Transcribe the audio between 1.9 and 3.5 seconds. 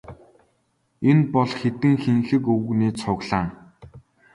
хэнхэг өвгөний цуглаан.